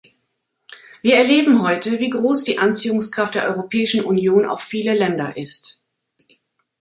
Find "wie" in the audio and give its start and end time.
1.99-2.09